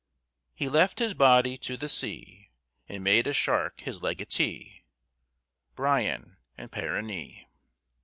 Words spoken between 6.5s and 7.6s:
AND PERENNE.